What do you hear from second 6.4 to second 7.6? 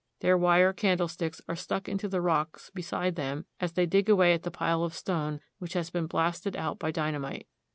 out by dynamite.